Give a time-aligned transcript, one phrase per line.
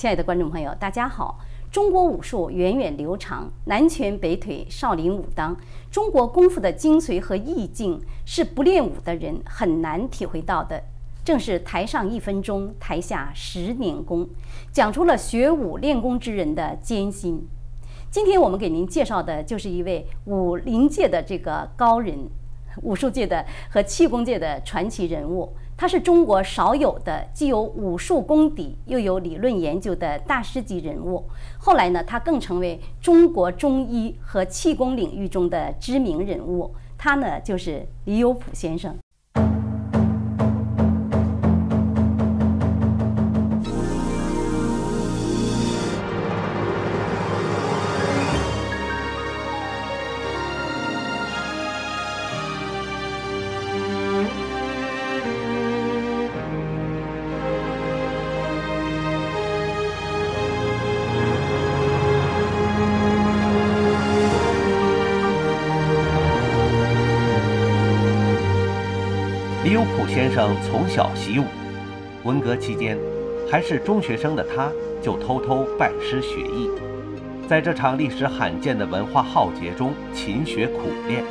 [0.00, 1.40] 亲爱的观众朋友，大家好。
[1.70, 5.54] 中国武术源远流长，南拳北腿，少林武当。
[5.90, 10.82] 中国功夫的精髓和意境，是不练武的人很难体会到的。
[11.22, 14.26] 正是台上一分钟，台下十年功，
[14.72, 17.46] 讲出了学武练功之人的艰辛。
[18.10, 22.30] 今天我们给您介绍的就是一位武林界的这个高人，
[22.80, 25.54] 武术界的和气功界的传奇人物。
[25.80, 31.24] 他是中国少有的既有武术功底又有理论研究的大师级人物。
[31.56, 36.74] 后来呢，他更成为中国中医和气功领域中的知名人物。
[36.98, 38.94] 他呢，就是李有朴先生。
[70.12, 71.44] 先生从小习武，
[72.24, 72.98] 文革期间，
[73.48, 74.68] 还是中学生的他
[75.00, 76.68] 就偷偷拜师学艺，
[77.48, 81.22] 在这场历史罕见的文化浩劫中勤学苦练，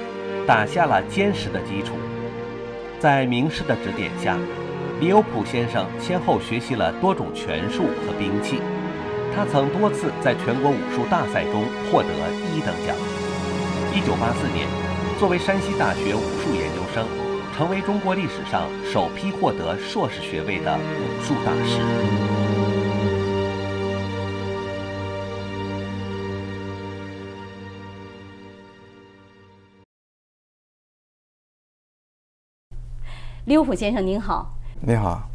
[0.47, 1.95] 打下了坚实的基础。
[3.01, 4.37] 在名师的指点下，
[5.01, 8.61] 李有朴先生先后学习了多种拳术和兵器，
[9.35, 12.07] 他曾多次在全国武术大赛中获得
[12.55, 12.95] 一等奖。
[13.93, 14.69] 一九八四年，
[15.19, 17.28] 作为山西大学武术研究生。
[17.59, 21.81] 成为中国历史上首批获得硕士学位的武术大师。
[33.43, 35.29] 李有朴先生您好，你好。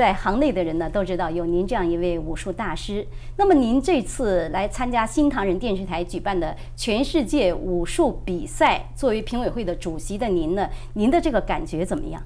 [0.00, 3.06] 在行内的人呢都知道有您这样一位武术大师。
[3.36, 12.22] 那么您这次来参加新唐人电视台举办的全世界武术比赛，作为评委会的主席的您呢，您的这个感觉怎么样？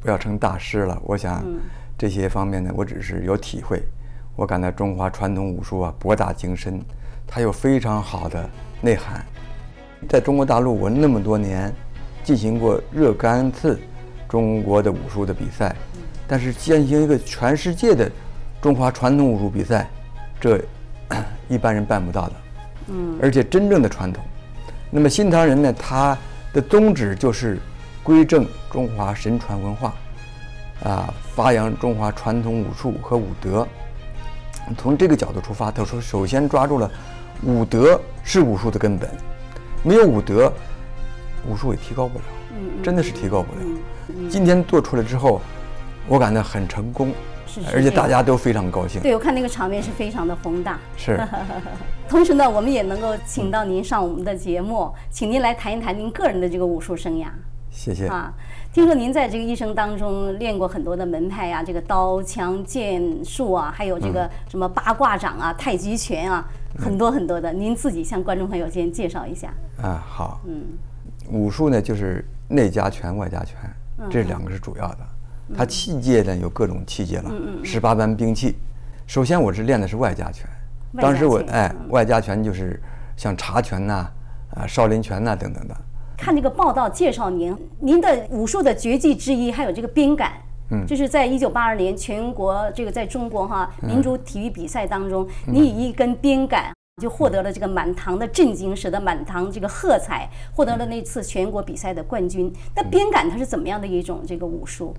[0.00, 1.44] 不要称大师了，我想
[1.98, 3.82] 这些方面呢，我只是有体会。
[4.34, 6.80] 我感到中华传统武术啊博大精深，
[7.26, 8.48] 它有非常好的
[8.80, 9.22] 内涵。
[10.08, 11.70] 在中国大陆，我那么多年
[12.22, 13.78] 进行过若干次
[14.26, 15.76] 中国的武术的比赛。
[16.26, 18.10] 但是进行一个全世界的
[18.60, 19.88] 中华传统武术比赛，
[20.40, 20.58] 这
[21.48, 22.32] 一般人办不到的。
[22.88, 24.24] 嗯，而且真正的传统。
[24.90, 26.16] 那么新唐人呢，他
[26.52, 27.58] 的宗旨就是
[28.02, 29.94] 归正中华神传文化，
[30.82, 33.66] 啊，发扬中华传统武术和武德。
[34.78, 36.90] 从这个角度出发，他说，首先抓住了
[37.42, 39.10] 武德是武术的根本，
[39.82, 40.50] 没有武德，
[41.46, 42.24] 武术也提高不了。
[42.56, 44.28] 嗯，真的是提高不了。
[44.30, 45.40] 今天做出来之后。
[46.08, 47.12] 我感到很成功，
[47.46, 49.00] 是而且大家都非常高兴。
[49.00, 50.78] 对，我看那个场面是非常的宏大。
[50.96, 51.18] 是。
[52.06, 57.26] 同时呢，我们也能够请到您上我们的节目，请您来谈一谈您个人的这个武术生涯。
[57.70, 58.06] 谢谢。
[58.06, 58.32] 啊，
[58.72, 66.46] 听说您在这个一生当中练过很多的门派啊，这个刀枪剑术啊，还有这个什么八卦掌啊、太极拳啊，
[66.78, 67.52] 很多很多的。
[67.52, 69.52] 您自己向观众朋友先介绍一下。
[69.82, 70.40] 啊，好。
[70.46, 70.66] 嗯。
[71.30, 73.58] 武术呢，就是内家拳、外家拳，
[74.10, 74.98] 这两个是主要的。
[75.56, 77.30] 它器械呢有各种器械了，
[77.62, 78.56] 十八般兵器。
[79.06, 80.48] 首先我是练的是外家拳，
[80.96, 82.80] 当时我哎外家拳就是
[83.16, 84.08] 像茶拳呐、
[84.54, 85.76] 啊少林拳呐等等的。
[86.16, 90.32] 看这个报道介绍您，您的武术的绝技之一还有这个鞭杆，
[90.70, 96.72] 嗯，就是在一九八二年全国这个在中国哈民族体育比赛当中，你以一根鞭杆
[97.02, 102.50] 就获得了这个满堂的震惊，使得满堂这个喝彩，获得了那次全国比赛的冠军。
[102.74, 104.96] 那鞭杆它是怎么样的一种这个武术？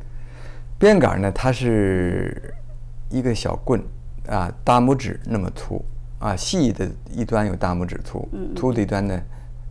[0.78, 2.54] 鞭杆呢，它是
[3.10, 3.82] 一个小棍，
[4.28, 5.84] 啊，大拇指那么粗，
[6.20, 9.22] 啊，细的一端有大拇指粗，粗的一端呢，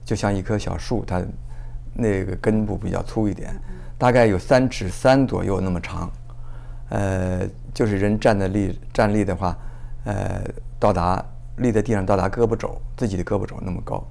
[0.03, 1.23] 就像一棵小树，它
[1.93, 3.55] 那个根部比较粗一点，
[3.99, 6.11] 大概有三尺三左右那么长，
[6.89, 9.57] 呃，就是人站的立站立的话，
[10.05, 10.43] 呃，
[10.79, 11.23] 到达
[11.59, 14.03] 立在地上到达胳膊肘，自己的胳膊肘那么高，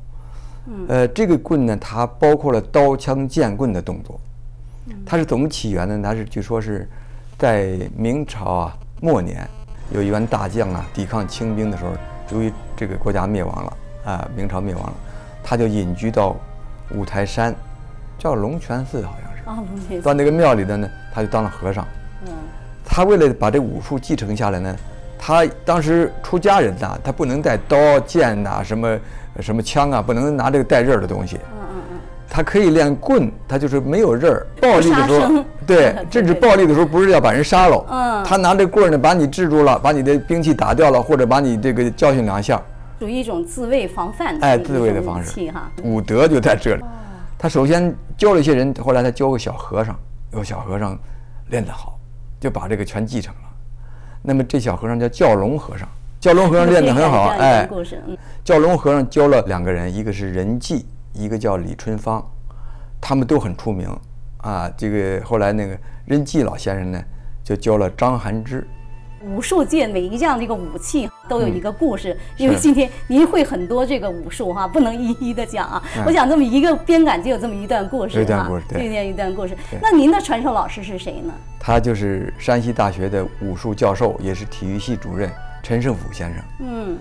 [0.87, 4.21] 呃，这个棍呢，它包括了刀枪剑棍的动作。
[5.05, 6.01] 它是怎么起源的？
[6.01, 6.87] 它是据说是
[7.37, 9.47] 在明朝啊末年，
[9.91, 11.91] 有一员大将啊抵抗清兵的时候，
[12.31, 14.93] 由于这个国家灭亡了啊，明朝灭亡了，
[15.43, 16.35] 他就隐居到
[16.91, 17.53] 五台山，
[18.17, 21.85] 叫龙泉寺好像是啊，龙泉寺到那个庙里的呢，他就当了和尚。
[22.25, 22.31] 嗯，
[22.85, 24.75] 他为了把这武术继承下来呢，
[25.17, 28.99] 他当时出家人呐，他不能带刀剑呐，什么
[29.39, 31.39] 什么枪啊，不能拿这个带刃的东西。
[32.35, 34.47] 他可以练棍，他就是没有刃儿。
[34.59, 42.59] 暴力的时候，对对，制止暴力的时候，不是要把人杀了，嗯他拿这棍儿呢，把你制住了，把你的兵器打掉了，或者把你这个教训两下，
[42.97, 45.71] 属于一种自卫防范的哎，自卫的方式哈。
[45.83, 46.83] 武德就在这里。
[47.37, 49.95] 他首先教了一些人，后来他教个小和尚，
[50.31, 50.97] 有小和尚
[51.49, 51.99] 练得好，
[52.39, 53.41] 就把这个全继承了。
[54.23, 55.87] 那么这小和尚叫教龙和尚，
[56.19, 57.69] 教龙和尚 练得很好，哎
[58.43, 62.23] 教龙和尚教了两个人，一个是任继，一个叫李春芳，
[62.99, 63.89] 他们都很出名
[64.37, 64.69] 啊。
[64.77, 67.03] 这个后来那个任继老先生呢，
[67.43, 68.67] 就教了张含之。
[69.25, 75.81] 武术界每一样这个武器都有一个故事，因为今天您会很多这个武术哈，不能一一的讲啊。
[75.95, 79.79] 嗯我讲这么一个编杆就有这么一段故事有一段哈故事对这样一段故事对。
[79.81, 81.33] 那您的传授老师是谁呢？
[81.57, 85.31] 他就是山西大学的武术教授，也是体育系主任
[85.61, 86.43] 陈胜甫先生。
[86.59, 86.97] 嗯，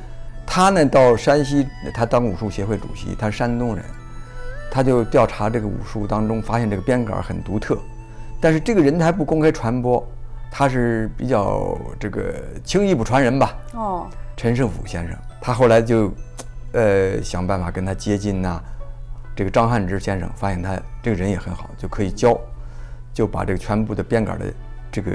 [0.47, 3.85] 他呢到山西，他当武术协会主席，他是山东人，
[4.74, 7.76] 他就调查这个武术当中，发现这个编杆很独特，
[8.40, 10.02] 但是这个人他还不公开传播，
[10.50, 13.54] 他是比较这个轻易不传人吧。
[13.74, 16.10] 哦，陈胜甫先生，他后来就，
[16.72, 18.58] 呃，想办法跟他接近呐、
[19.36, 22.34] 这个张汉之先生发现他这个人也很好，就可以教，
[23.12, 24.46] 就把这个全部的编杆的
[24.90, 25.12] 这个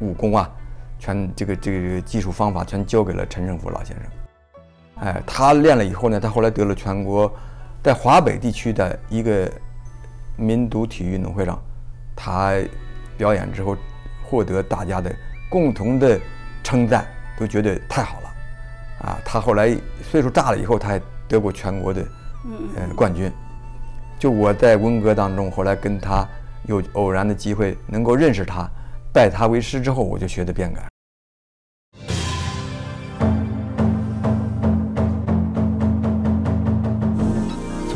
[0.00, 0.50] 武功啊，
[0.98, 5.06] 全这个这个技术方法全交给了陈胜甫老先生。
[5.06, 7.32] 哎，他练了以后呢，他后来得了全国
[7.88, 9.50] 在华北地区的一个
[10.36, 11.58] 民族体育运动会上，
[12.14, 12.52] 他
[13.16, 13.74] 表演之后
[14.22, 15.10] 获得大家的
[15.48, 16.20] 共同的
[16.62, 17.06] 称赞，
[17.38, 18.28] 都觉得太好了。
[19.06, 22.06] 啊，他后来岁数大了以后，他还得过全国的
[22.76, 23.32] 呃冠军。
[24.18, 26.28] 就我在文革当中，后来跟他
[26.66, 28.68] 有偶然的机会能够认识他，
[29.14, 30.84] 拜他为师之后，我就学的变杆。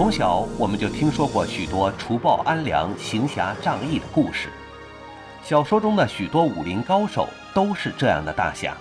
[0.03, 4.49] 从小我们就听说过许多除暴安良、行侠仗义的故事。
[5.45, 8.77] 小说中的许多武林高手都是这样的大侠，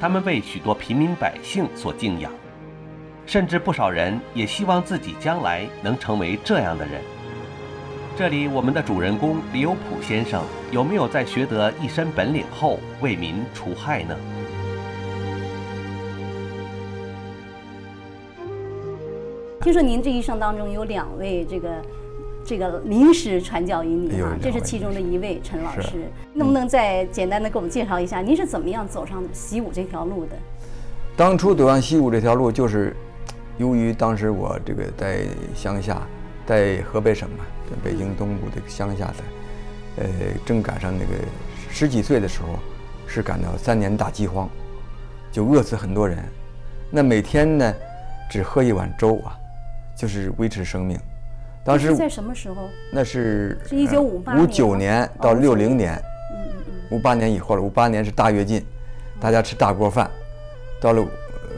[0.00, 2.32] 他们为许多平民百姓所敬仰，
[3.26, 7.02] 甚至不少人也希望自己将来能成为这样的人。
[8.16, 14.16] 这里，我们的主人公李有朴先生有没有在学得一身本领后为民除害呢？
[19.66, 21.82] 听说您这一生当中有两位这个
[22.44, 30.36] 这个名师传教于你，啊这是其中的一位陈老师，能不能再简单的给我们介绍一下，您是怎么样走上习武这条路的？
[31.16, 32.94] 当初走上习武这条路，就是
[33.58, 36.00] 由于当时我这个在乡下，
[36.46, 40.08] 在河北省嘛，在北京东部这个乡下在，呃，
[40.44, 41.20] 正赶上那个
[41.70, 42.50] 十几岁的时候，
[43.04, 44.48] 是赶到三年大饥荒，
[45.32, 46.18] 就饿死很多人。
[46.88, 47.74] 那每天呢，
[48.30, 49.36] 只喝一碗粥啊，
[49.96, 50.98] 就是维持生命。
[51.64, 52.68] 当时在什么时候？
[52.92, 55.94] 那是是一九五八五九年年到哦59六零年，
[56.32, 57.62] 嗯嗯嗯，五八年以后了。
[57.62, 58.64] 五八年是大跃进，
[59.18, 60.08] 大家吃大锅饭，
[60.80, 61.04] 到了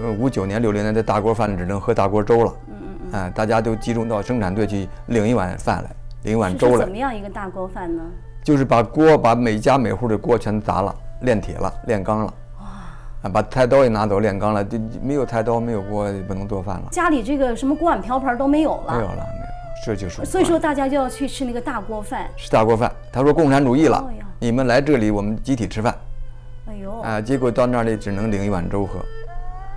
[0.01, 2.57] 呃五九年、六零年的大锅饭只能喝大锅粥了。
[2.69, 2.75] 嗯
[3.13, 5.91] 嗯啊，大家都集中到生产队去领一碗饭来，
[6.23, 8.03] 领一碗粥来怎么，样一个大锅饭呢？
[8.43, 12.35] 就是把锅把每家每户的锅全砸了，炼铁了，炼钢了。
[13.29, 16.89] 啊，把菜刀也拿走，炼钢了，就没有菜刀，没有锅，也不能做饭了。
[16.91, 19.27] 家里这个什么锅碗瓢盆都没有了，没有了，没有了，
[19.85, 20.25] 这就是。
[20.25, 22.29] 所以说大家就要去吃那个大锅饭。
[22.37, 22.91] 吃大锅饭。
[23.13, 25.95] 他说共产主义了哦，你们来这里，我们集体吃饭。
[26.67, 28.99] 哎呦，啊，结果到那里只能领一碗粥喝。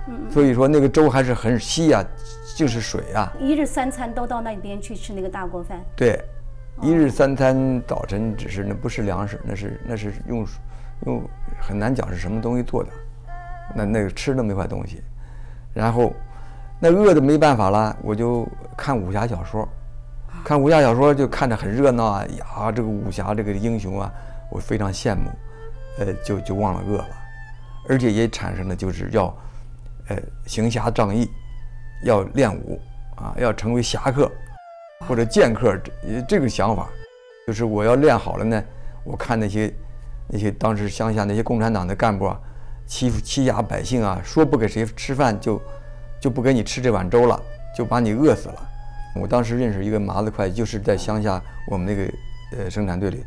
[0.08, 2.04] 嗯所以说那个粥还是很稀呀、
[2.56, 3.32] 就是水啊。
[3.38, 5.80] 一日三餐都到那边去吃那个大锅饭。
[5.94, 6.14] 对，
[6.76, 10.44] 哦一日三餐早晨只是那不是粮食，那是那是用
[11.06, 11.22] 用
[11.60, 12.90] 很难讲是什么东西做的，
[13.74, 15.02] 那那个吃那么一块东西，
[15.72, 16.12] 然后
[16.78, 19.68] 那饿的没办法了，我就看武侠小说，
[20.44, 24.12] 看武侠小说就看着很热闹啊呀，这个武侠这个英雄啊，
[24.50, 25.30] 我非常羡慕，
[25.98, 27.08] 呃，就就忘了饿了，
[27.88, 29.34] 而且也产生了就是要，
[30.08, 31.30] 呃，行侠仗义，
[32.04, 32.80] 要练武
[33.16, 34.30] 啊，要成为侠客
[35.06, 36.88] 或者剑客这这个想法，
[37.46, 38.62] 就是我要练好了呢。
[39.04, 39.72] 我看那些
[40.28, 42.40] 那些当时乡下那些共产党的干部啊，
[42.86, 45.60] 欺负欺压百姓啊，说不给谁吃饭就
[46.20, 47.40] 就不给你吃这碗粥了，
[47.76, 48.68] 就把你饿死了。
[49.14, 52.12] 我当时认识一个麻子会计，就是在乡下我们那个
[52.56, 53.24] 呃生产队里，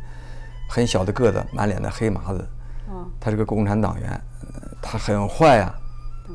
[0.68, 2.48] 很小的个子，满脸的黑麻子，
[2.88, 4.10] 嗯，他是个共产党员，
[4.42, 5.74] 呃他很坏啊，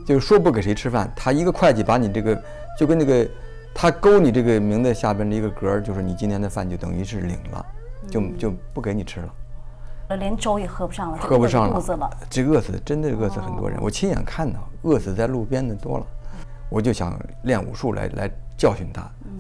[0.06, 2.42] 就是说不给谁吃饭，他一个会计把你这个
[2.78, 3.28] 就跟那个
[3.74, 7.66] 他勾你这个名字下边的一个格儿，就是你今天的饭就等于是领了，
[8.10, 9.34] 就就不给你吃了。
[10.16, 12.10] 连粥也喝不上了，喝不上饿肚子了。
[12.30, 16.06] 这饿死真的饿死很多人，我亲眼看到饿死在路边的多了，
[16.70, 19.02] 我就想练武术来来教训他。
[19.26, 19.32] 嗯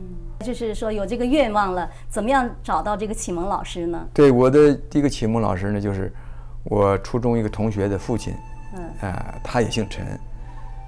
[0.43, 4.07] 就是说有这个愿望了，怎么样找到这个启蒙老师呢？
[4.11, 6.11] 对，我的第一个启蒙老师呢，就是
[6.63, 8.33] 我初中一个同学的父亲，
[8.75, 10.03] 嗯呃，他也姓陈。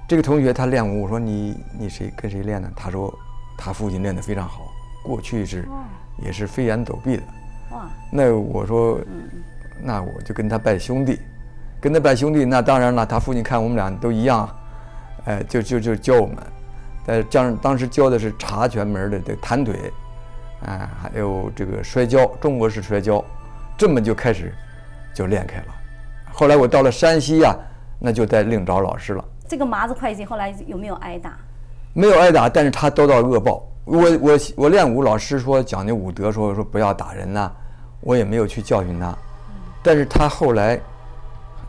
[0.08, 2.68] 这个同学他练武，我说你你谁跟谁练呢？
[2.74, 3.16] 他说
[3.56, 4.62] 他父亲练得非常好，
[5.04, 5.68] 过去是
[6.18, 7.22] 也是飞檐走壁的。
[7.70, 8.98] 哇，那我说，
[9.80, 11.20] 那我就跟他拜兄弟，
[11.80, 14.48] 跟他拜兄弟，那当然了，他父亲看我们俩都一样，
[15.24, 16.36] 哎，就就就教我们，
[17.06, 19.92] 在这样当时教的是查拳门的这个弹腿，
[20.64, 23.22] 啊，还有这个摔跤，中国式摔跤，
[23.76, 24.54] 这么就开始
[25.12, 25.66] 就练开了。
[26.32, 27.54] 后来我到了山西呀、
[27.98, 29.24] 那就再另找老师了。
[29.46, 31.36] 这个麻子会计后来有没有挨打？
[31.92, 33.64] 没有挨打，但是他遭到恶报。
[33.84, 37.52] 我我我练武，老师说讲究武德，说说不要打人呐、
[38.00, 39.16] 我也没有去教训他。
[39.84, 40.80] 但是他后来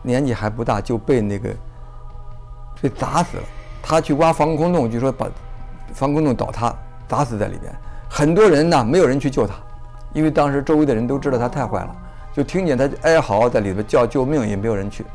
[0.02, 1.50] 年纪还不大，就被那个
[2.82, 3.44] 被砸死了。
[3.84, 5.28] 他去挖防空洞，据说把
[5.94, 6.74] 防空洞倒塌，
[7.08, 7.72] 砸死在里边。
[8.10, 9.54] 很多人呢，没有人去救他，
[10.14, 11.96] 因为当时周围的人都知道他太坏了，
[12.34, 15.06] 就听见他哀嚎在里边叫救命，也没有人去。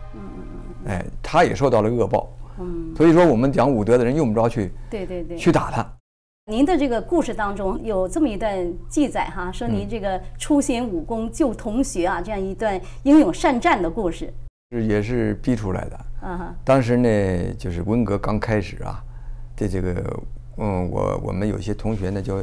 [0.87, 2.29] 哎，他也受到了恶报。
[2.59, 5.37] 嗯，所以说，我们讲武德的人用不着去对对对。
[5.37, 5.87] 去打他。
[6.51, 8.53] 您的这个故事当中有这么一段
[8.89, 14.29] 记载哈，说嗯您这个初显武功救同学啊，这样一段英勇善战的故事。
[14.73, 15.97] 是也是逼出来的。
[16.21, 19.01] 啊哈，当时呢，就是文革刚开始啊，
[19.55, 20.21] 对这个，
[20.57, 22.41] 嗯，我我们有些同学呢，就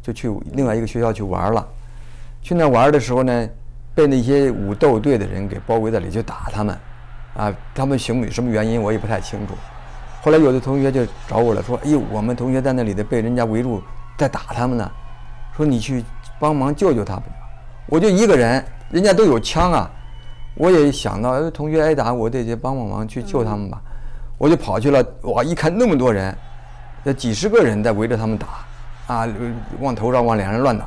[0.00, 1.66] 就去另外一个学校去玩了。
[2.40, 3.48] 去那玩的时候呢，
[3.92, 6.78] 被那些武斗队的人给包围在里，就打他们。
[7.34, 9.54] 啊，他们行为什么原因我也不太清楚。
[10.20, 13.82] 后来有的同学就找我了，说：“哎呦，我们同学在那里的被人家围住，
[14.16, 14.90] 在打他们呢，
[15.56, 16.04] 说你去
[16.40, 17.22] 帮忙救救他们。”
[17.86, 19.90] 我就一个人，人家都有枪啊，
[20.54, 23.80] 我也想到，同学挨打，我得去帮帮忙去救他们吧。
[24.36, 26.36] 我就跑去了，哇，一看那么多人，
[27.04, 29.28] 这几十个人在围着他们打，啊，
[29.80, 30.86] 往头上往脸上乱打。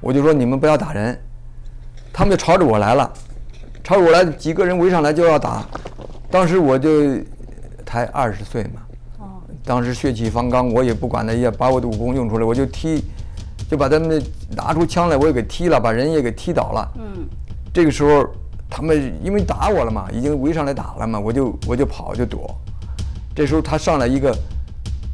[0.00, 1.18] 我就说你们不要打人，
[2.12, 3.10] 他们就朝着我来了，
[3.82, 5.64] 朝着我来，几个人围上来就要打。
[6.30, 7.16] 当时我就
[7.96, 8.82] 才二十岁嘛，
[9.20, 9.24] 哦，
[9.64, 13.02] 当时血气方刚，我也不管那些，把我的武功用出来，我就踢，
[13.70, 14.22] 就把他们
[14.54, 16.92] 拿出枪来，我也给踢了，把人也给踢倒了。
[16.98, 17.26] 嗯，
[17.72, 18.28] 这个时候，
[18.68, 22.54] 他们因为打我了嘛，已经围上来打了嘛，我就我就跑就躲。
[23.34, 24.36] 这时候他上来一个，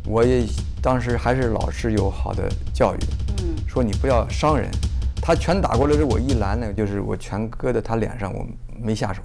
[0.04, 0.44] 我也
[0.82, 2.98] 当时还是老师有好的教育，
[3.44, 4.68] 嗯，说你不要伤人。
[5.24, 8.44] 他拳打过来之后，我一拦呢，就是我拳搁在他脸上，我
[8.76, 9.22] 没下手，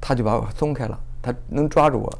[0.00, 2.18] 他就把我松开了，他能抓住我，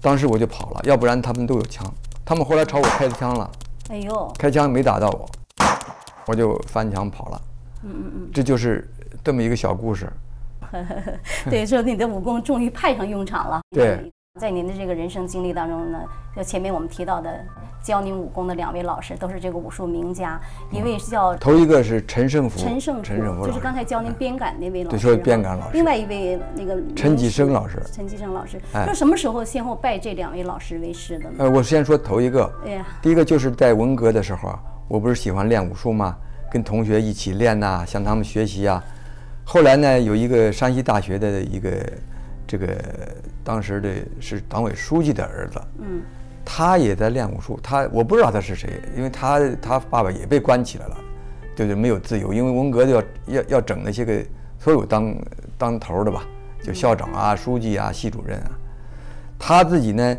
[0.00, 1.84] 当时我就跑了，要不然他们都有枪，
[2.24, 3.50] 他们后来朝我开枪了。
[3.90, 5.28] 哎呦，开枪没打到我，
[6.26, 7.42] 我就翻墙跑了。
[7.84, 8.88] 嗯嗯嗯，这就是
[9.24, 10.12] 这么一个小故事。
[11.48, 13.60] 对，说你的武功终于派上用场了。
[13.70, 15.98] 对，在您的这个人生经历当中呢，
[16.36, 17.44] 就前面我们提到的
[17.82, 20.40] 教您武功的两位老师，都是这个武术名家，
[20.70, 31.36] 一位是叫头一个是陈胜福，陈胜陈胜福就是刚才教您鞭杆那位老师，对说鞭杆老师另外一位那个陈吉生老师陈吉生老师，哎说什么时候先后拜这两位老师为师的呢？
[31.38, 36.16] 呃，我先说头一个，哎呀，第一个就是在文革的时候啊，我不是喜欢练武术吗？
[36.50, 38.82] 跟同学一起练呐、向他们学习啊。
[39.44, 41.70] 后来呢，有一个山西大学的一个
[42.48, 42.66] 这个
[43.44, 46.02] 当时的是党委书记的儿子，嗯，
[46.44, 47.60] 他也在练武术。
[47.62, 50.96] 他我不知道他是谁，因为他他爸爸也被关起来了，
[51.54, 54.24] 就是没有自由，因为文革要要要整那些个
[54.58, 55.14] 所有当
[55.58, 56.26] 当头的吧，
[56.62, 58.50] 就校长啊、书记啊、系主任啊。
[59.38, 60.16] 他自己呢，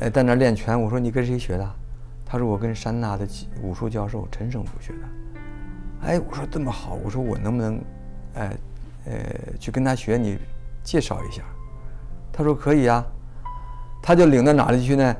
[0.00, 0.78] 呃，在那练拳。
[0.78, 1.74] 我说你跟谁学的？
[2.26, 3.26] 他说我跟山大的
[3.62, 6.08] 武术教授陈胜福学的。
[6.08, 7.80] 哎，我说这么好，我说我能不能，
[8.34, 8.56] 哎，
[9.04, 9.12] 呃，
[9.60, 10.16] 去跟他学？
[10.16, 10.36] 你
[10.82, 11.42] 介绍一下。
[12.32, 13.04] 他说可以啊。
[14.04, 15.16] 他就领到哪里去呢？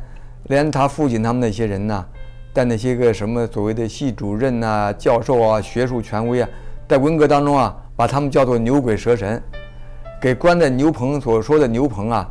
[0.48, 2.04] 连他父亲他们那些人呐，
[2.52, 6.48] 带那些个什么所谓的系主任呐、教授啊、学术权威啊，
[6.88, 9.40] 在文革当中啊，把他们叫做牛鬼蛇神，
[10.20, 11.20] 给关在牛棚。
[11.20, 12.28] 所说的牛棚啊，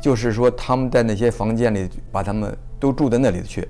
[0.00, 3.68] 就是说他们在那些房间里，把他们都住在那里去。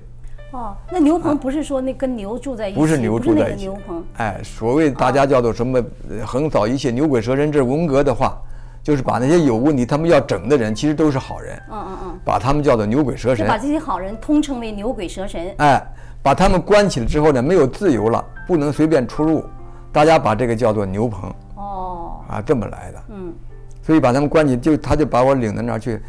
[0.51, 8.41] 哦，那牛棚不是说那跟牛住在一起，啊不是牛住在一起牛棚，哎，所谓大家叫做什么呃横扫一切牛鬼蛇神，这是文革的话，
[8.83, 13.47] 就是把那些有问题他们要整的人，其实都是好人，嗯嗯嗯，把他们叫做牛鬼蛇神。
[13.47, 15.55] 把这些好人通称为牛鬼蛇神。
[15.59, 15.81] 哎，
[16.21, 19.43] 把他们关起来之后呢，没有自由了，不能随便出入，
[19.91, 23.03] 大家把这个叫做牛棚哦，啊，这么来的。
[23.09, 23.33] 嗯，
[23.81, 26.01] 所以把他们关起，就他就把我领到那儿去，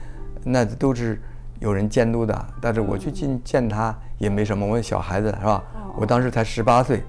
[0.42, 1.22] 那都是
[1.60, 2.46] 有人监督的。
[2.60, 5.62] 但是我去见见他也没什么，我小孩子是吧？
[5.96, 7.04] 我当时才十八岁，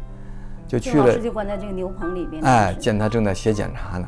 [0.68, 1.24] 就去了这老师。
[1.24, 2.44] 就关在这个牛棚里边。
[2.44, 4.08] 哎，见他正在写检查呢，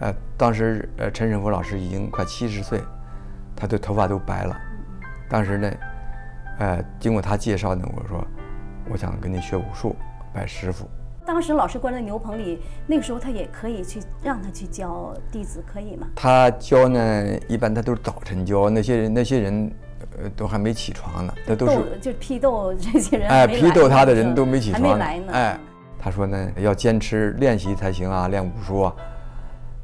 [0.00, 2.80] 呃，当时呃陈胜福老师已经快七十岁，
[3.54, 4.56] 他的头发都白了。
[5.28, 5.72] 当时呢，
[6.58, 8.26] 呃，经过他介绍呢，我说，
[8.90, 9.94] 我想跟你学武术，
[10.32, 10.88] 拜师傅。
[11.26, 16.06] 当时老师关在牛棚里，那个时候他也可以去让他去教弟子，可以吗？
[16.14, 19.72] 他教呢，一般他都是早晨教，那些人那些人，
[20.22, 25.32] 呃，都还没起床呢，那都是斗就批斗这些人哎，批斗他的人都没起床还没来呢。
[25.32, 25.58] 哎，
[25.98, 28.94] 他说呢，要坚持练习才行啊，练武术啊。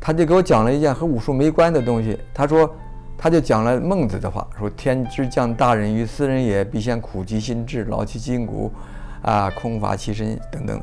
[0.00, 2.19] 他就给我讲了一件和武术没关的东西。
[2.33, 2.75] 他说，
[3.19, 8.73] 他就讲了孟子的话，说：“天之将大任于斯人也，必先苦其心志，劳其筋骨，
[9.21, 10.83] 啊，空乏其身等等。”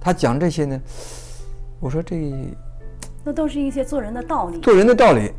[0.00, 0.80] 他讲这些呢，
[1.78, 2.16] 我说这
[3.22, 4.58] 那都是一些做人的道理。
[4.58, 5.30] 做人的道理，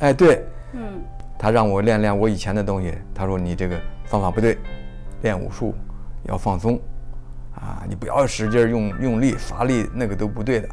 [0.00, 0.44] 哎，对。
[0.72, 1.00] 嗯，
[1.38, 2.92] 他让我练练我以前的东西。
[3.14, 4.58] 他说你这个方法不对，
[5.22, 5.74] 练武术
[6.24, 6.78] 要放松，
[7.54, 10.68] 啊，你不要使劲儿用用力发力，那个都不对的。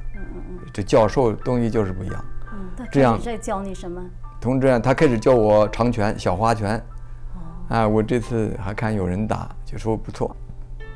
[0.74, 2.26] 这教授东西就是不一样。
[2.54, 4.02] 嗯，他这样在教你什么？
[4.40, 6.82] 同志，他开始教我长拳、小花拳。
[7.70, 10.34] 啊，我这次还看有人打，就说不错。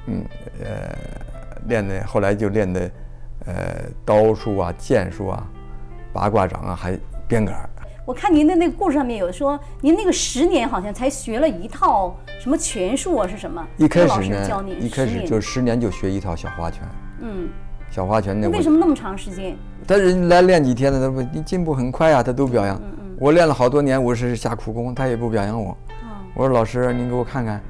[0.05, 0.23] 嗯，
[0.63, 0.95] 呃，
[1.67, 2.91] 练的后来就练的，
[3.45, 3.53] 呃，
[4.05, 5.45] 刀术啊、剑术啊、
[6.13, 6.97] 八卦掌啊，还
[7.27, 7.69] 鞭杆。
[8.05, 13.65] 我看您的那个故事上面有说，您那个十年好像才学了一套什么拳术啊，是什么？
[13.77, 16.87] 一开始师教你呢，一开始就十年就学一套小花拳。
[17.19, 17.49] 嗯，
[17.91, 19.55] 小花拳那为什么那么长时间？
[19.85, 22.81] 他人来练几天了，他不你进步很快啊、他都表扬。
[23.19, 25.77] 我练了好多年，我是下苦功，他也不表扬我。
[26.33, 27.61] 我说老师，您给我看看，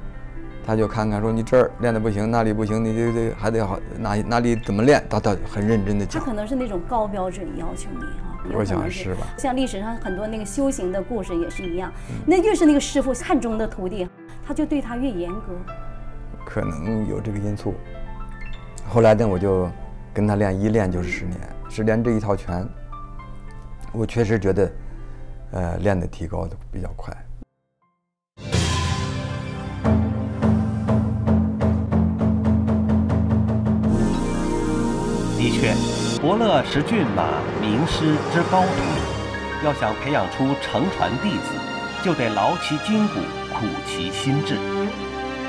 [0.64, 6.22] 他就看看说你这儿练的不行，那里不行，你得得还得好哪哪里怎么练，他他很认真的讲。
[6.22, 14.08] 他可能是那种高标准要求你哈，有我想是吧像历史上很多那个修行的故事也是一样，嗯那越是那个师傅看中的徒弟，
[14.46, 15.52] 他就对他越严格。
[16.44, 17.74] 可能有这个因素。
[18.88, 19.68] 后来呢，我就
[20.14, 21.40] 跟他练，一练就是十年，
[21.70, 22.68] 十年这一套拳，
[23.92, 24.72] 我确实觉得，
[25.52, 27.16] 呃，练的提高的比较快。
[35.38, 35.74] 的确，
[36.20, 38.68] 伯乐识骏马，名师知高徒。
[39.64, 41.54] 要想培养出承传弟子，
[42.04, 43.14] 就得劳其筋骨，
[43.54, 44.56] 苦其心志。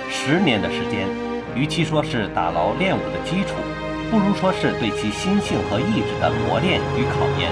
[0.09, 1.09] 十年的时间，
[1.55, 3.55] 与其说是打牢练武的基础，
[4.13, 7.51] 不如说是对其心性和意志的磨练与考验。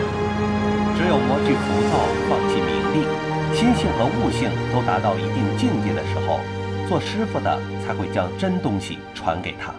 [0.96, 1.98] 只有磨去浮躁，
[2.30, 3.02] 放弃名利，
[3.52, 6.40] 心性和悟性都达到一定境界的时候，
[6.88, 9.74] 做师傅的才会将真东西传给他。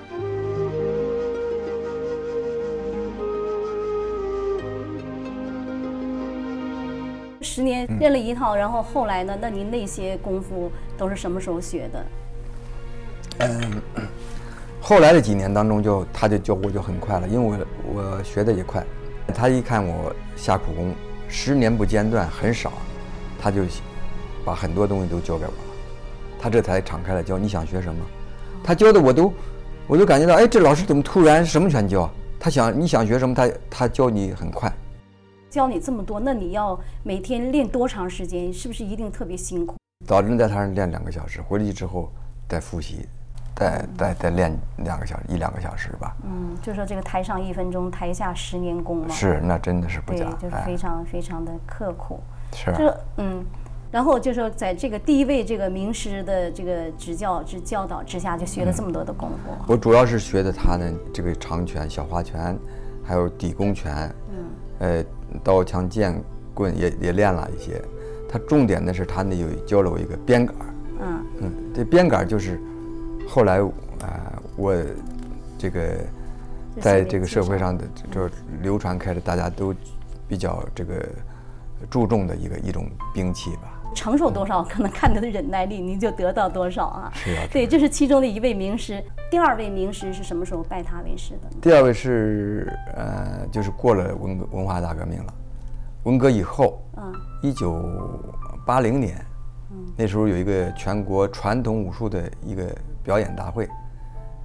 [7.40, 9.38] 十年嗯练了一套，然后后来呢？
[9.40, 12.04] 那您那些功夫都是什么时候学的？
[14.84, 18.84] 后来的几年当中就，他就教我就很快了，因为我我学的也快。
[19.32, 20.92] 他一看我下苦功，
[21.28, 22.72] 十年不间断，很少，
[23.40, 23.62] 他就
[24.44, 25.56] 把很多东西都教给我了。
[26.36, 28.04] 他这才敞开了教，你想学什么？
[28.64, 29.32] 他教的我都，
[29.86, 32.10] 我都感觉到，哎，这老师怎么突然什么全教？
[32.40, 34.70] 他想你想学什么，他他教你很快。
[35.48, 38.52] 教你这么多，那你要每天练多长时间？
[38.52, 39.76] 是不是一定特别辛苦？
[40.08, 42.10] 早晨在台上练两个小时，回去之后
[42.48, 43.06] 再复习，
[43.54, 46.16] 再再再练两个小时，一两个小时吧。
[46.24, 49.08] 嗯，就说这个台上一分钟，台下十年功嘛。
[49.08, 52.20] 是，那真的是不对假，，对就是非常非常的刻苦。
[52.54, 52.72] 是。
[52.76, 53.44] 这嗯，
[53.90, 59.54] 然后就说在这个第一位这个名师的这个指教之教导之下，就学了这么多的功夫。
[59.66, 62.58] 我主要是学的他的，这个长拳、小花拳，
[63.04, 64.44] 还有底功拳，嗯，
[64.78, 65.04] 呃，
[65.44, 66.18] 刀枪剑
[66.54, 67.82] 棍也也练了一些。
[68.28, 70.56] 他重点的是他那有教了我一个鞭杆，
[71.00, 72.58] 嗯，嗯，这鞭杆就是
[73.32, 74.76] 后来啊、我
[75.56, 76.04] 这个
[76.82, 78.28] 在这个社会上的就
[78.60, 79.74] 流传开的，大家都
[80.28, 81.02] 比较这个
[81.88, 83.80] 注重的一个一种兵器吧。
[83.94, 87.10] 承受多少，可能看他的忍耐力，您就得到多少啊。
[87.14, 89.02] 是啊对，这是其中的一位名师。
[89.30, 91.56] 第二位名师是什么时候拜他为师的呢？
[91.62, 95.34] 第二位是呃，就是过了文革文化大革命了，
[96.02, 97.82] 文革以后，嗯，一九
[98.66, 99.24] 八零年，
[99.96, 102.64] 那时候有一个全国传统武术的一个
[103.02, 103.68] 表演大会，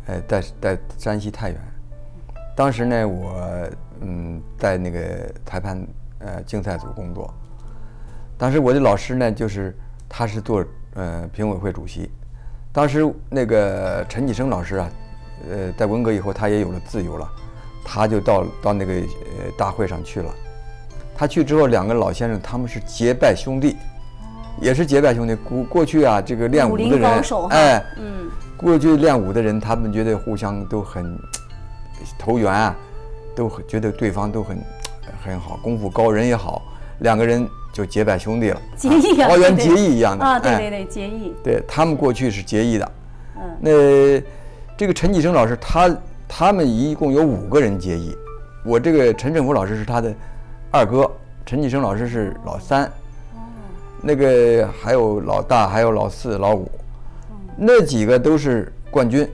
[0.07, 1.59] 呃，在在山西太原。
[2.55, 3.69] 当时呢，我
[4.01, 4.99] 嗯在那个
[5.45, 5.87] 裁判
[6.19, 7.33] 呃竞赛组工作。
[8.37, 9.75] 当时我的老师呢，就是
[10.07, 10.63] 他是做
[10.95, 12.09] 呃评委会主席。
[12.71, 14.89] 当时那个陈启生老师啊，
[15.49, 17.27] 呃，在文革以后他也有了自由了，
[17.83, 20.31] 他就到到那个呃大会上去了。
[21.15, 23.75] 他去之后，两个老先生他们是结拜兄弟，
[24.61, 25.33] 也是结拜兄弟。
[25.33, 31.17] 过过去啊，这个练武的人哎，嗯，过去练武的人，他们觉得互相都很
[32.17, 32.75] 投缘啊，
[33.35, 34.57] 都很觉得对方都很
[35.23, 36.63] 很好，功夫高，人也好，
[36.99, 40.57] 两个人就结拜兄弟了，结义啊，桃园结义一样的啊，对哎。
[40.57, 42.91] 对对，结义，对他们过去是结义的，
[43.35, 43.41] 嗯。
[43.59, 43.71] 那
[44.75, 48.15] 这个陈继生老师，他他们一共有五个人结义，
[48.65, 50.13] 我这个陈振福老师是他的
[50.71, 51.09] 二哥，
[51.45, 52.91] 陈继生老师是老三，
[54.01, 56.69] 那个还有老大，还有老四、老五，
[57.57, 59.27] 那几个都是冠军，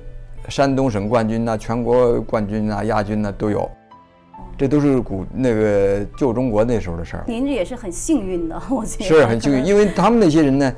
[0.47, 3.69] 山东省冠军呐、全国冠军呐、亚军呐都有，
[4.57, 7.23] 这都是古那个旧中国那时候的事儿。
[7.27, 9.05] 您这也是很幸运的， 我觉得。
[9.05, 10.73] 是很幸运，因为他们那些人呢，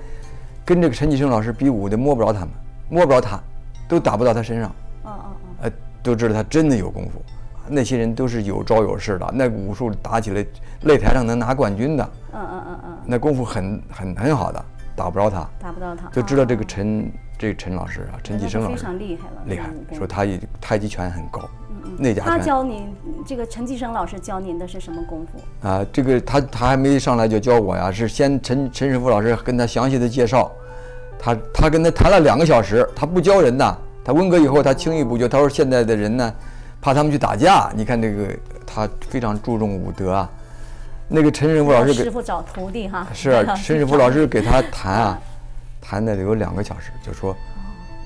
[0.66, 2.50] 跟这个陈继生老师比武的摸不着他们，
[2.90, 3.40] 摸不着他，
[3.88, 7.22] 都打不到他身上，嗯嗯嗯，呃，都知道他真的有功夫。
[7.68, 10.46] 那些人都是有招有势的，那武术打起来，
[10.84, 14.64] 擂台上能拿冠军的，嗯嗯嗯嗯，那功夫很很很好的，
[14.96, 21.42] 打不着他，打不到他，就知道这个哦陈这个陈老师啊，陈继生老师非常厉害了，厉害说他也太极拳很高，
[21.98, 22.94] 内家拳他教您
[23.26, 25.68] 这个陈继生老师教您的是什么功夫？
[25.68, 30.52] 啊，这个他他还没上来就教我呀，是先陈陈师傅老师跟他详细的介绍，
[31.20, 36.34] 他他跟他谈了两个小时，他不教人呐，他温革以后他轻易不教，他说现在的人呢，
[36.82, 38.28] 怕他们去打架，你看这个
[38.66, 40.30] 他非常注重武德啊，
[41.10, 45.22] 那个陈师傅老师给师傅找徒弟哈，是啊， 陈师傅老师给他 谈啊，
[45.88, 47.36] 谈的有两个小时，就说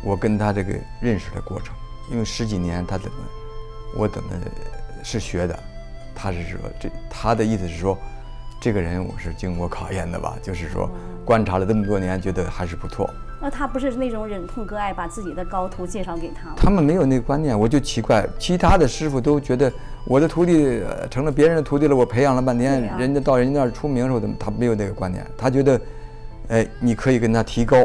[0.03, 1.73] 我跟他这个认识的过程，
[2.11, 3.17] 因为十几年他怎么
[3.97, 4.29] 我怎么
[5.01, 5.57] 是学的，
[6.13, 7.97] 他是说这他的意思是说，
[8.59, 10.89] 这个人我是经过考验的吧，就是说
[11.23, 13.09] 观察了这么多年，觉得还是不错。
[13.41, 16.53] 那他不是那种忍痛割爱，把自己的高徒介绍给他？
[16.57, 19.71] 他们没有那个观念，我就奇怪，其他的师傅都觉得
[20.03, 25.25] 我的徒弟呃成了别人的徒弟了，我培养了半天，人家到人家那儿出名的时候，怎么他没有那个观念？
[25.37, 25.79] 他觉得，
[26.49, 27.77] 哎，你可以跟他提高。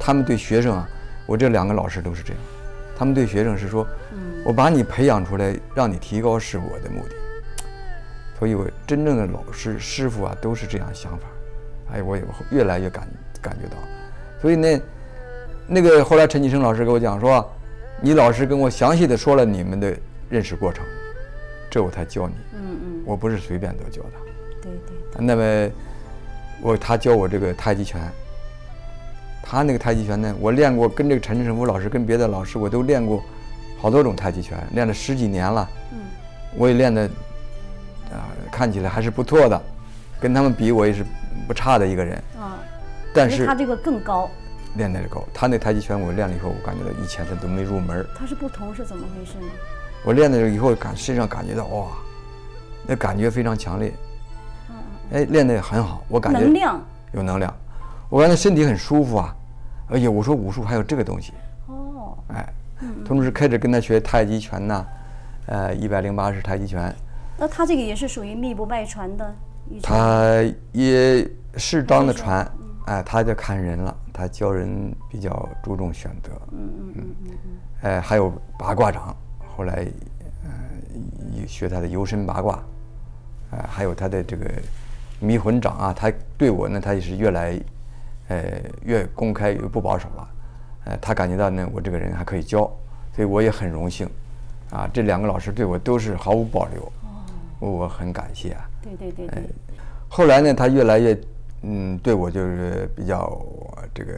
[0.00, 0.88] 他们对学生啊，
[1.26, 2.42] 我这两个老师都是这样，
[2.96, 3.86] 他们对学生是说，
[4.44, 7.14] 我把你培养出来，让你提高是我的目的。
[8.38, 11.26] 所以我真正的老师师傅啊，都是这样想法。
[11.92, 13.08] 哎，我也越来越感
[13.42, 13.76] 感觉到，
[14.40, 14.80] 所以呢，
[15.66, 17.50] 那个后来陈继生老师给我讲说，
[18.00, 19.92] 你老师跟我详细的说了你们的
[20.28, 20.84] 认识过程，
[21.68, 24.10] 这我才教你，嗯嗯，我不是随便都教的。
[24.62, 25.70] 对对，那么
[26.60, 28.00] 我他教我这个太极拳，
[29.42, 33.22] 他那个太极拳呢，我练过，跟这个陈胜福老师跟别的老师我都练过
[33.80, 35.98] 好多种太极拳，练了十几年了，嗯，
[36.56, 37.08] 我也练的
[38.10, 39.62] 啊、看起来还是不错的，
[40.18, 41.04] 跟他们比我也是
[41.46, 42.58] 不差的一个人，啊，
[43.14, 44.30] 但是他这个更高，
[44.76, 48.06] 练的高，他那太极拳我练了以后，我感觉到以前他都没入门儿。
[48.18, 49.52] 他是不同是怎么回事呢？
[50.04, 51.88] 我练了以后感身上感觉到哇，
[52.86, 53.92] 那感觉非常强烈，
[55.12, 56.80] 哎，练得很好，我感觉能量。
[57.12, 57.54] 有能量，
[58.08, 59.34] 我感觉身体很舒服啊。
[59.90, 61.32] 而且，我说武术还有这个东西，
[61.66, 62.46] 哦，哎，
[63.06, 64.86] 同时开始跟他学太极拳呐、
[65.46, 66.94] 呃，一百零八式太极拳，
[67.38, 69.34] 那他这个也是属于密不外传的，
[69.82, 72.46] 他也适当的传，
[72.84, 79.16] 哎，他就看人了，他教人比较注重选择，嗯嗯嗯嗯嗯，哎，还有八卦掌，
[79.56, 79.86] 后来
[80.44, 82.62] 呃学他的游身八卦，
[83.52, 84.50] 呃，还有他的这个
[85.20, 87.58] 迷魂掌啊，他对我呢，他也是越来
[88.28, 88.44] 呃
[88.84, 90.28] 越公开越不保守了，
[90.84, 92.60] 呃，他感觉到呢我这个人还可以教，
[93.14, 94.08] 所以我也很荣幸，
[94.70, 96.92] 啊，这两个老师对我都是毫无保留，
[97.58, 98.68] 我我很感谢啊。
[98.82, 99.42] 对对对对，
[100.08, 101.20] 后来呢，他越来越，
[101.62, 103.44] 嗯，对我就是比较
[103.92, 104.12] 这个，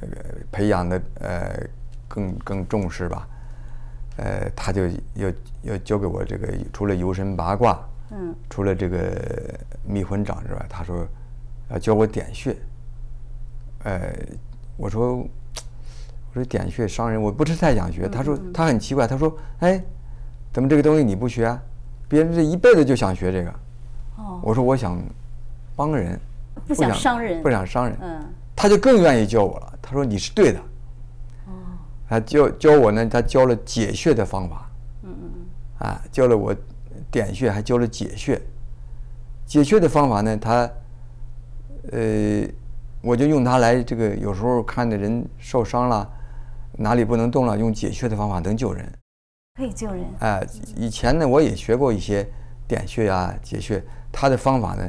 [0.00, 0.08] 呃，
[0.52, 1.66] 培养的呃
[2.06, 3.26] 更更重视吧，
[4.18, 7.80] 呃，他就又又教给我这个除了游身八卦，
[8.12, 8.98] 嗯，除了这个
[9.84, 11.06] 迷魂掌之外，他说
[11.70, 12.56] 要教我点穴，
[13.84, 14.12] 呃，
[14.76, 18.08] 我说我说点穴伤人，我不是太想学。
[18.08, 19.82] 他说他很奇怪，他说哎，
[20.52, 21.62] 怎么这个东西你不学啊？
[22.08, 23.50] 别人这一辈子就想学这个。
[24.16, 25.00] 哦，我说我想
[25.76, 26.18] 帮人，
[26.66, 27.96] 不想伤人不想伤人。
[28.02, 28.24] 嗯，
[28.56, 29.78] 他就更愿意教我了。
[29.80, 30.58] 他说你是对的。
[31.46, 31.52] 哦，
[32.08, 34.68] 他教教我呢，他教了解穴的方法。
[35.04, 36.54] 嗯嗯啊，教了我
[37.10, 38.40] 点穴，还教了解穴。
[39.46, 40.70] 解穴的方法呢，他，
[41.92, 42.46] 呃，
[43.02, 46.08] 我就用它来这个，有时候看的人受伤了，
[46.78, 48.90] 哪里不能动了，用解穴的方法能救人。
[49.56, 50.46] 可以救人，哎、
[50.76, 52.26] 以前呢我也学过一些
[52.68, 54.88] 点穴呀、解穴，他的方法呢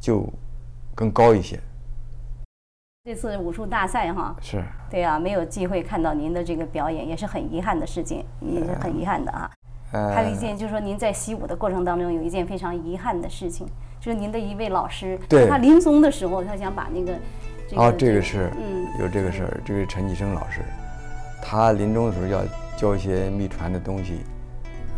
[0.00, 0.28] 就
[0.94, 1.58] 更高一些。
[3.04, 9.50] 这次武术大赛哈，是，对啊、没有机会看到您的这个表演，也是很遗憾的事情，也是很遗憾的啊。
[9.92, 13.66] 呃，还有一件就是说，您在习武的过程当中有一件非常遗憾的事情，
[14.00, 17.12] 就是您的一位老师，对他临终的时候，他想把那个
[17.68, 19.60] 这个哦，这个是，嗯，有这个事儿。
[19.64, 20.62] 这个陈继生老师，
[21.42, 22.42] 他临终的时候要
[22.76, 24.20] 教一些秘传的东西，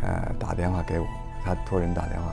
[0.03, 1.07] 呃，打电话给我，
[1.45, 2.33] 他托人打电话。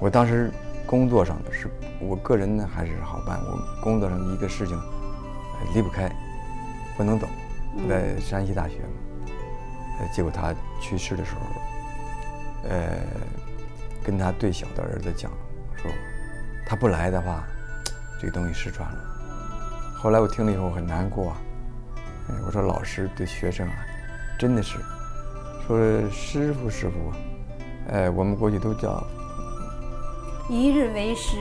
[0.00, 0.52] 我当时
[0.86, 1.68] 工作上的是，
[2.00, 6.08] 我个人呢还是好办，我工作上的一个事情，呃离不开，
[6.96, 7.26] 不能走。
[7.74, 9.32] 我在山西大学嘛，
[9.98, 11.40] 呃，结果他去世的时候，
[12.64, 12.98] 呃，
[14.04, 15.30] 跟他最小的儿子讲
[15.76, 15.90] 说，
[16.66, 17.44] 他不来的话，
[18.20, 18.98] 这个东西失传了。
[19.94, 21.36] 后来我听了以后很难过啊，
[22.28, 23.86] 哎，我说老师对学生啊，
[24.38, 24.78] 真的是，
[25.66, 25.78] 说
[26.10, 27.12] 师傅师傅，
[27.92, 29.02] 哎，我们过去都叫
[30.48, 31.36] 一日为师，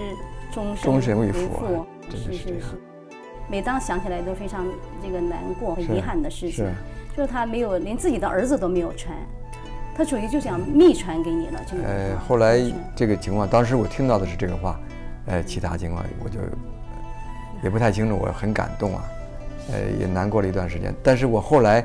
[0.51, 2.69] 终终身为父父啊，真的是是是这样。
[3.49, 4.65] 每当想起来都非常
[5.01, 6.65] 这个难过、很遗憾的事情。
[6.65, 6.73] 是，
[7.15, 9.15] 就是他没有连自己的儿子都没有传，
[9.97, 11.83] 他属于就想秘传给你了，这个。
[11.83, 12.62] 呃啊，后来
[12.95, 14.79] 这个情况，当时我听到的是这个话，
[15.25, 16.39] 呃，其他情况我就
[17.63, 19.03] 也不太清楚，我很感动啊，
[19.71, 20.93] 呃，也难过了一段时间。
[21.01, 21.83] 但是我后来，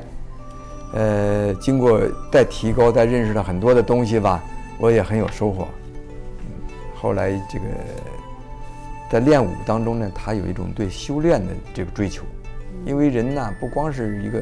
[0.93, 1.99] 呃，经过
[2.31, 4.43] 再提高、再认识了很多的东西吧，
[4.77, 5.67] 我也很有收获。
[6.37, 6.45] 嗯，
[6.95, 7.65] 后来这个
[9.09, 12.23] 在练武当中呢，他有一种对修炼的这个追求，
[12.85, 14.39] 因为人呐，不光是一个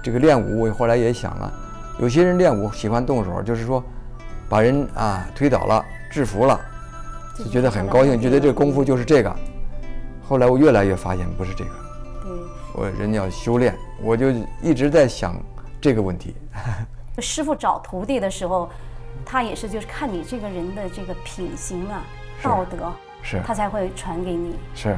[0.00, 1.52] 这个练武，我后来也想啊，
[1.98, 3.82] 有些人练武喜欢动手，就是说
[4.48, 6.60] 把人啊推倒了、制服了，
[7.38, 9.34] 就觉得很高兴，觉得这功夫就是这个。
[10.26, 11.70] 后来我越来越发现不是这个，
[12.22, 12.32] 对。
[12.74, 15.40] 我人要修炼，我就一直在想
[15.80, 16.34] 这个问题。
[17.20, 18.68] 师傅找徒弟的时候，
[19.24, 22.02] 他也是就是看你这个人的这个品行啊、
[22.42, 24.56] 道德，是他才会传给你。
[24.74, 24.96] 是，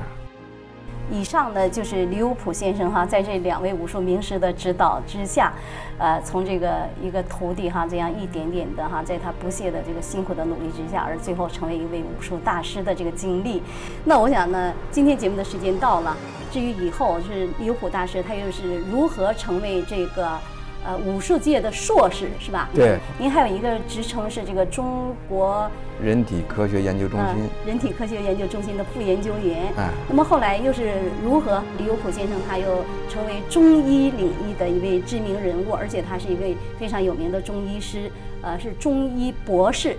[1.10, 5.52] 以上呢就是李有普先生哈，在这两位武术名师的指导之下，
[5.98, 13.62] 呃，从这个一个徒弟哈，这样一点点的哈，在他不懈的这个辛苦的努力之下，而最后成为一位武术大师的这个经历。
[14.04, 16.16] 那我想呢，今天节目的时间到了，
[16.50, 20.38] 至于以后是李有普大师他又是如何成为这个。
[20.86, 22.70] 呃，武术界的硕士是吧？
[22.72, 22.96] 对。
[23.18, 25.68] 您还有一个职称是这个中国
[26.00, 27.42] 人体科学研究中心。
[27.42, 29.72] 呃、人体科学研究中心的副研究员。
[29.76, 29.90] 哎。
[30.08, 30.92] 那么后来又是
[31.24, 31.60] 如何？
[31.76, 38.08] 李有普先生他又成为中医领域的一位知名人物，而且他是一位非常有名的中医师，
[38.42, 39.96] 呃，是中医博士。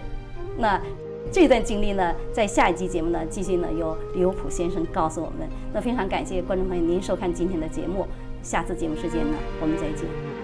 [0.57, 0.79] 那
[1.33, 5.45] 这段经历呢，在下一集节目呢，继续呢由李有普先生告诉我们。
[5.73, 8.07] 那非常感谢观众朋友您收看今天的节目，
[8.41, 10.36] 下次节目时间呢，我们再见。